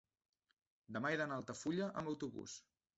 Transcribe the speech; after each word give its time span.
demà 0.97 1.13
he 1.13 1.21
d'anar 1.23 1.39
a 1.39 1.43
Altafulla 1.45 1.95
amb 1.95 2.15
autobús. 2.17 2.63